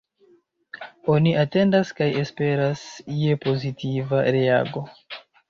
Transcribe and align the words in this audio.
Oni 1.15 1.33
atendas 1.41 1.91
kaj 1.99 2.07
esperas 2.23 2.81
je 3.19 3.37
pozitiva 3.45 4.25
reago. 4.39 4.85